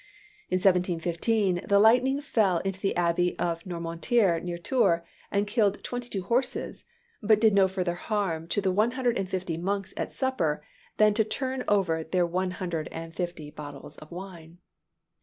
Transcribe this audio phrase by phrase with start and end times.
[0.49, 6.09] In 1715 the lightning fell into the abbey of Noirmoutiers, near Tours, and killed twenty
[6.09, 6.85] two horses,
[7.21, 10.63] but did no further harm to the one hundred and fifty monks at supper
[10.97, 14.57] than to turn over their one hundred and fifty bottles of wine.